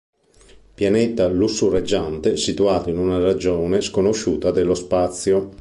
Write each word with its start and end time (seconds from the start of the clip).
Pianeta 0.73 1.27
lussureggiante 1.27 2.35
situato 2.35 2.89
in 2.89 2.97
una 2.97 3.19
regione 3.19 3.81
sconosciuta 3.81 4.49
dello 4.49 4.73
spazio. 4.73 5.49